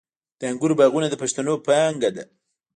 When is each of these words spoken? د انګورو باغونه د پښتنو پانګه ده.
د 0.39 0.41
انګورو 0.51 0.77
باغونه 0.79 1.07
د 1.09 1.15
پښتنو 1.21 1.53
پانګه 1.67 2.09
ده. 2.15 2.23